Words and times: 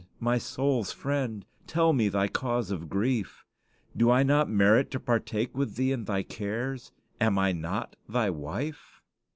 my 0.19 0.39
soul's 0.39 0.91
friend! 0.91 1.45
tell 1.67 1.93
me 1.93 2.09
thy 2.09 2.27
cause 2.27 2.71
of 2.71 2.89
grief. 2.89 3.45
Do 3.95 4.09
I 4.09 4.23
not 4.23 4.49
merit 4.49 4.89
to 4.89 4.99
partake 4.99 5.55
with 5.55 5.75
thee 5.75 5.91
in 5.91 6.05
thy 6.05 6.23
cares? 6.23 6.91
Am 7.19 7.37
I 7.37 7.51
not 7.51 7.95
thy 8.09 8.31
wife?" 8.31 9.03